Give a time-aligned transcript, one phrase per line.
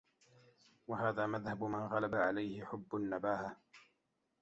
[0.87, 3.57] وَهَذَا مَذْهَبُ مَنْ غَلَبَ عَلَيْهِ حُبُّ النَّبَاهَةِ